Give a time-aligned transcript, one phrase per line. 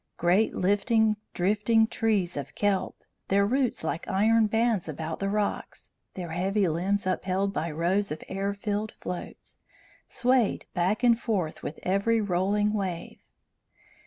[0.17, 6.31] Great lifting, drifting trees of kelp, their roots like iron bands about the rocks, their
[6.31, 9.59] heavy limbs upheld by rows of air filled floats,
[10.07, 13.19] swayed back and forth with every rolling wave.